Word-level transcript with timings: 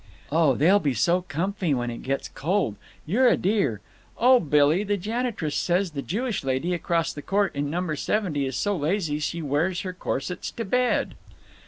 "Oh, 0.31 0.55
they'll 0.55 0.79
be 0.79 0.95
so 0.95 1.21
comfy 1.21 1.75
when 1.75 1.91
it 1.91 2.01
gets 2.01 2.27
cold. 2.27 2.75
You're 3.05 3.27
a 3.27 3.37
dear! 3.37 3.81
Oh, 4.17 4.39
Billy, 4.39 4.83
the 4.83 4.97
janitress 4.97 5.53
says 5.55 5.91
the 5.91 6.01
Jewish 6.01 6.43
lady 6.43 6.73
across 6.73 7.13
the 7.13 7.21
court 7.21 7.53
in 7.55 7.69
number 7.69 7.95
seventy 7.95 8.47
is 8.47 8.55
so 8.57 8.75
lazy 8.75 9.19
she 9.19 9.43
wears 9.43 9.81
her 9.81 9.93
corsets 9.93 10.49
to 10.49 10.65
bed!" 10.65 11.13